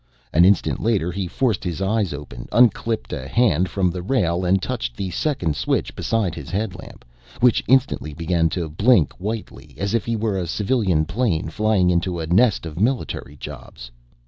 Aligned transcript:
An 0.33 0.45
instant 0.45 0.81
later 0.81 1.11
he 1.11 1.27
forced 1.27 1.63
his 1.63 1.79
eyes 1.79 2.11
open, 2.11 2.47
unclipped 2.51 3.13
a 3.13 3.27
hand 3.27 3.69
from 3.69 3.91
the 3.91 4.01
rail 4.01 4.43
and 4.43 4.59
touched 4.59 4.95
the 4.97 5.11
second 5.11 5.55
switch 5.55 5.95
beside 5.95 6.33
his 6.33 6.49
headlamp, 6.49 7.05
which 7.39 7.63
instantly 7.67 8.15
began 8.15 8.49
to 8.49 8.67
blink 8.67 9.13
whitely, 9.19 9.75
as 9.77 9.93
if 9.93 10.05
he 10.05 10.15
were 10.15 10.39
a 10.39 10.47
civilian 10.47 11.05
plane 11.05 11.49
flying 11.49 11.91
into 11.91 12.17
a 12.19 12.25
nest 12.25 12.65
of 12.65 12.79
military 12.81 13.35
jobs. 13.35 13.91